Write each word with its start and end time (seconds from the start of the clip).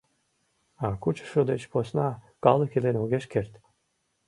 А 0.85 0.87
кучышо 1.01 1.41
деч 1.51 1.61
посна 1.71 2.07
калык 2.43 2.71
илен 2.77 2.97
огеш 3.03 3.25
керт. 3.31 3.53